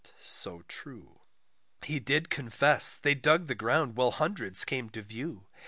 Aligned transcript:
He 1.85 1.99
did 1.99 2.31
confess 2.31 2.97
they 2.97 3.13
dug 3.13 3.45
the 3.45 3.53
ground 3.53 3.95
while 3.95 4.09
hundreds 4.09 4.65
came 4.65 4.89
to 4.89 5.03
view. 5.03 5.45